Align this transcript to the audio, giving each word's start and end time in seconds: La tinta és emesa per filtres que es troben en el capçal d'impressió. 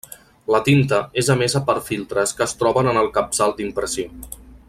La 0.53 0.59
tinta 0.67 1.01
és 1.23 1.29
emesa 1.33 1.61
per 1.67 1.75
filtres 1.91 2.35
que 2.39 2.45
es 2.47 2.57
troben 2.63 2.91
en 2.95 2.99
el 3.03 3.13
capçal 3.19 3.55
d'impressió. 3.61 4.09